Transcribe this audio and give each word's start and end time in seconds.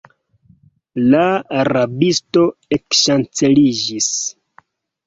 La 1.15 1.25
rabisto 1.69 2.47
ekŝanceliĝis. 2.79 4.15